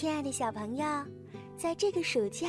[0.00, 0.86] 亲爱的小朋友，
[1.58, 2.48] 在这个暑假，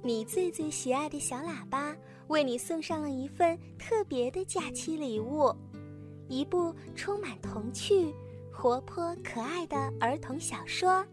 [0.00, 1.94] 你最最喜爱的小喇叭
[2.28, 5.54] 为你送上了一份特别的假期礼物——
[6.26, 8.14] 一部充满童趣、
[8.50, 11.04] 活泼可爱的儿童小说。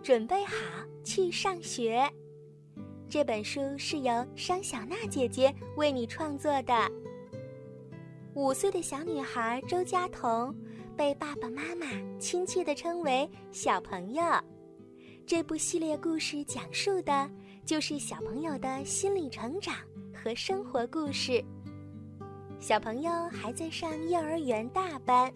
[0.00, 0.54] 准备好
[1.02, 2.08] 去上学。
[3.10, 6.72] 这本书是由商小娜姐姐为你创作的。
[8.34, 10.54] 五岁的小女孩周佳彤
[10.96, 11.88] 被爸爸妈妈
[12.20, 14.22] 亲切地称为“小朋友”。
[15.26, 17.30] 这部系列故事讲述的
[17.64, 19.74] 就是小朋友的心理成长
[20.12, 21.42] 和生活故事。
[22.58, 25.32] 小朋友还在上幼儿园大班，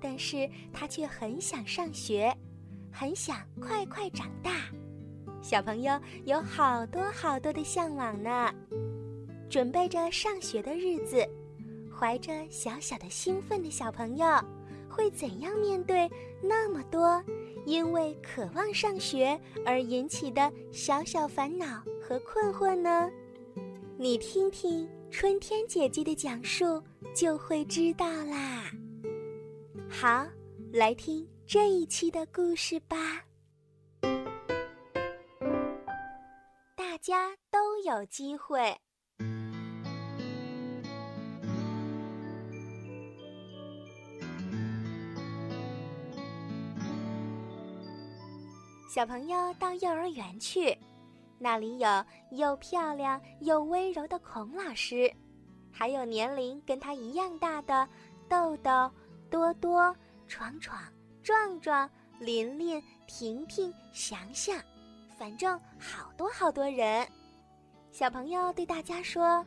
[0.00, 2.34] 但是他却很想上学，
[2.92, 4.52] 很想快快长大。
[5.42, 8.52] 小朋友有好多好多的向往呢。
[9.48, 11.26] 准备着上学的日子，
[11.94, 14.26] 怀着小小的兴奋的小朋友，
[14.96, 16.10] 会怎样面对
[16.42, 17.22] 那么多？
[17.66, 23.10] 因为渴望上学而引起的小小烦恼和困惑呢？
[23.98, 26.82] 你听听春天姐姐的讲述，
[27.14, 28.70] 就会知道啦。
[29.86, 30.26] 好，
[30.72, 32.96] 来听这一期的故事吧。
[36.74, 38.74] 大家都有机会。
[48.86, 50.76] 小朋友到幼儿园去，
[51.38, 55.12] 那里有又漂亮又温柔的孔老师，
[55.72, 57.86] 还有年龄跟他一样大的
[58.28, 58.90] 豆豆、
[59.28, 59.94] 多多、
[60.28, 60.80] 闯闯、
[61.20, 64.56] 壮壮、琳琳、婷婷、祥祥，
[65.18, 67.06] 反正好多好多人。
[67.90, 69.44] 小朋友对大家说：“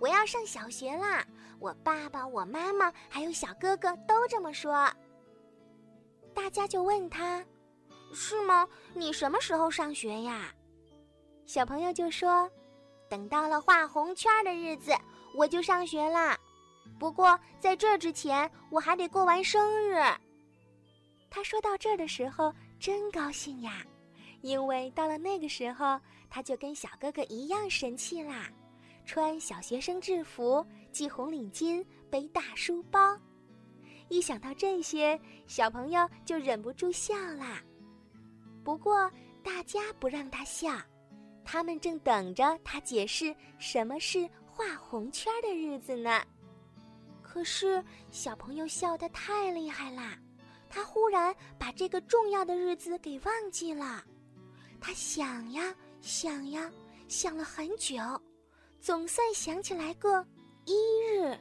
[0.00, 1.24] 我要上小学啦！”
[1.60, 4.90] 我爸爸、我妈妈还有小哥哥都这么说。
[6.34, 7.44] 大家就问他。
[8.12, 8.68] 是吗？
[8.94, 10.52] 你什么时候上学呀？
[11.46, 12.48] 小朋友就说
[13.10, 14.92] ：“等到了画红圈的日子，
[15.34, 16.38] 我就上学啦。
[16.98, 19.96] 不过在这之前，我还得过完生日。”
[21.28, 23.84] 他说到这儿的时候真高兴呀，
[24.42, 25.98] 因为到了那个时候，
[26.30, 28.48] 他就跟小哥哥一样神气啦，
[29.06, 33.18] 穿小学生制服，系红领巾，背大书包。
[34.08, 37.62] 一想到这些，小朋友就忍不住笑啦。
[38.64, 39.10] 不过，
[39.42, 40.70] 大家不让他笑，
[41.44, 46.22] 他们正等着他解释什么是画红圈的日子呢。
[47.22, 50.18] 可是，小朋友笑得太厉害啦，
[50.68, 54.04] 他忽然把这个重要的日子给忘记了。
[54.80, 56.70] 他想呀想呀，
[57.08, 57.96] 想了很久，
[58.80, 60.24] 总算想起来个
[60.66, 60.74] 一
[61.06, 61.36] 日，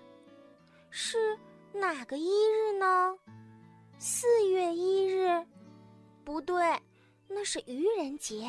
[0.89, 1.38] 是
[1.73, 3.17] 哪个一日呢？
[3.99, 5.45] 四月一日？
[6.23, 6.63] 不对。
[7.34, 8.47] 那是愚人节，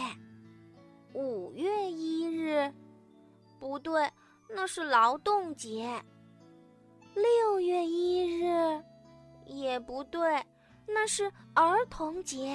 [1.15, 2.73] 五月一日，
[3.59, 4.11] 不对，
[4.49, 6.03] 那是劳动节。
[7.15, 8.83] 六月一日，
[9.47, 10.21] 也不对，
[10.87, 12.55] 那是儿童节。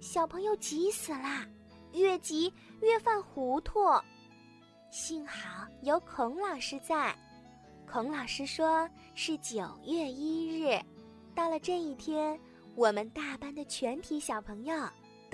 [0.00, 1.46] 小朋友急死啦，
[1.92, 3.80] 越急越犯糊涂。
[4.90, 7.16] 幸好有孔老师在，
[7.90, 10.78] 孔老师说是九月一日。
[11.34, 12.38] 到了这一天，
[12.74, 14.74] 我们大班的全体小朋友。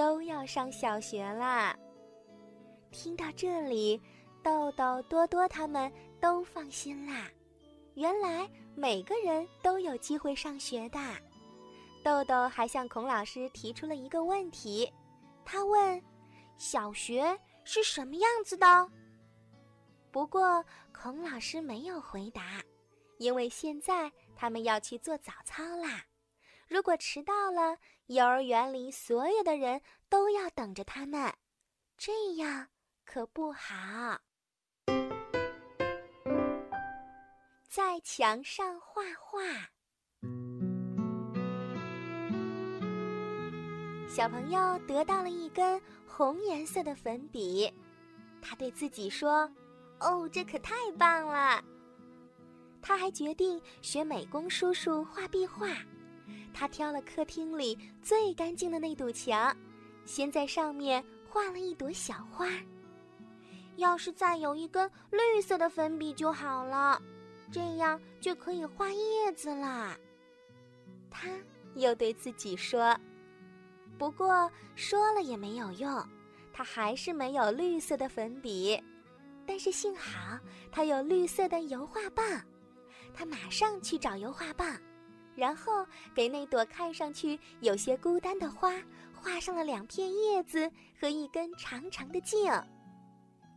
[0.00, 1.76] 都要上小学啦！
[2.90, 4.00] 听到这里，
[4.42, 7.28] 豆豆、多多他们都放心啦。
[7.96, 10.98] 原来每个人都有机会上学的。
[12.02, 14.90] 豆豆还向孔老师提出了一个问题，
[15.44, 16.02] 他问
[16.56, 18.90] ：“小学是什么样子的？”
[20.10, 22.62] 不过孔老师没有回答，
[23.18, 26.06] 因为现在他们要去做早操啦。
[26.70, 31.34] 如果迟到了，幼儿园里所有的人都要等着他们，
[31.98, 32.68] 这样
[33.04, 34.20] 可不好。
[37.68, 39.42] 在墙上画画，
[44.08, 47.68] 小朋友得到了一根红颜色的粉笔，
[48.40, 49.50] 他对自己说
[49.98, 51.64] ：“哦，这可太棒了！”
[52.80, 55.66] 他还决定学美工叔叔画壁画。
[56.52, 59.56] 他挑了客厅里最干净的那堵墙，
[60.04, 62.46] 先在上面画了一朵小花。
[63.76, 67.00] 要是再有一根绿色的粉笔就好了，
[67.50, 69.96] 这样就可以画叶子啦。
[71.10, 71.28] 他
[71.76, 72.94] 又对自己说
[73.96, 76.06] ：“不过说了也没有用，
[76.52, 78.82] 他还是没有绿色的粉笔。
[79.46, 80.38] 但是幸好
[80.70, 82.24] 他有绿色的油画棒，
[83.14, 84.78] 他马上去找油画棒。”
[85.34, 88.72] 然后给那朵看上去有些孤单的花
[89.14, 92.50] 画上了两片叶子和一根长长的茎。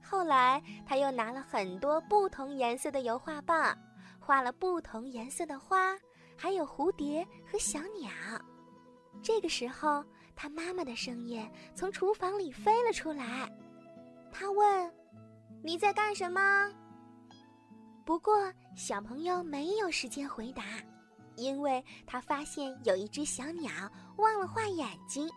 [0.04, 3.78] 后来，他又拿了很多不同颜色的油画棒，
[4.20, 5.98] 画了不同颜色的花，
[6.38, 8.12] 还有蝴蝶和小鸟。
[9.22, 10.04] 这个时候，
[10.36, 13.50] 他妈妈的声音从厨房里飞了出来。
[14.32, 14.94] 他问
[15.64, 16.70] ：“你在干什么？”
[18.04, 20.64] 不过，小朋友没有时间回答，
[21.36, 23.72] 因为他发现有一只小鸟
[24.18, 25.30] 忘了画眼睛。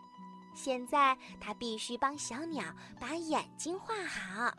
[0.55, 2.63] 现在他必须帮小鸟
[2.99, 4.51] 把眼睛画好。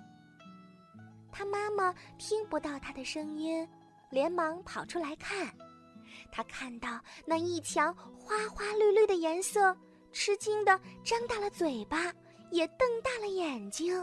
[1.32, 3.69] 他妈妈听不到他的声音，
[4.11, 5.52] 连忙跑出来看。
[6.31, 9.76] 他看到那一墙花花绿绿的颜色，
[10.12, 12.12] 吃惊的张大了嘴巴，
[12.50, 14.00] 也瞪大了眼睛。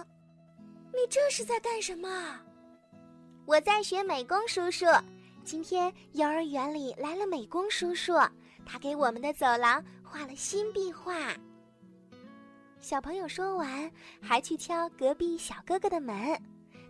[0.94, 2.40] 你这是在干什么？
[3.46, 4.86] 我在学美工叔叔。
[5.46, 8.14] 今天幼儿园里来了美工叔叔，
[8.66, 11.14] 他给我们的走廊画了新壁画。
[12.80, 16.36] 小朋友说完，还去敲隔壁小哥哥的门，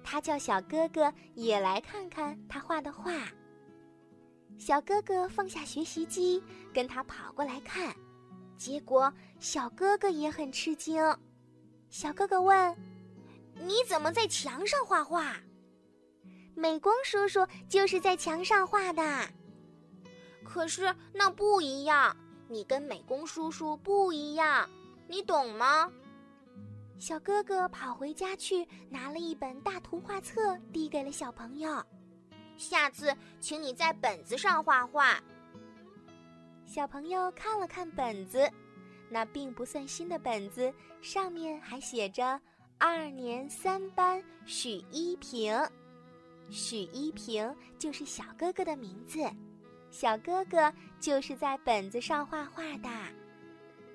[0.05, 3.11] 他叫小哥哥也来看看他画的画。
[4.57, 6.41] 小哥哥放下学习机，
[6.73, 7.93] 跟他跑过来看，
[8.57, 10.95] 结果小哥哥也很吃惊。
[11.89, 12.73] 小哥哥问
[13.59, 15.35] ：“你怎么在墙上画画？”
[16.55, 19.03] 美工叔叔就是在墙上画的。
[20.43, 22.15] 可是那不一样，
[22.47, 24.69] 你跟美工叔叔不一样。
[25.07, 25.91] 你懂吗？
[26.97, 31.83] 小哥哥跑回家去，拿了一本大图画册，递给了小朋友。
[32.57, 35.21] 下次请你在本子上画画。
[36.65, 38.49] 小朋友看了看本子，
[39.09, 42.39] 那并不算新的本子，上面还写着
[42.79, 45.53] “二年三班许一平”。
[46.49, 49.19] 许一平就是小哥哥的名字，
[49.89, 52.89] 小哥哥就是在本子上画画的。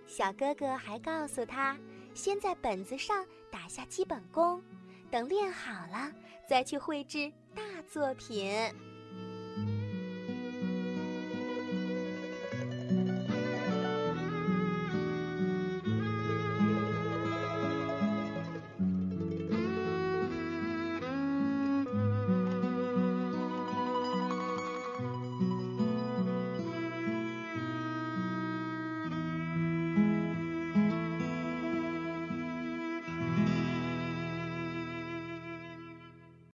[0.07, 1.77] 小哥哥还告诉他，
[2.15, 4.63] 先在本子上打下基本功，
[5.11, 6.13] 等练好了
[6.49, 8.53] 再去绘制大作品。